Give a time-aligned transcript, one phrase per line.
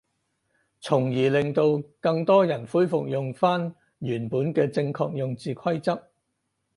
[0.79, 6.09] 從而令到更多人恢復用返原本嘅正確用字規則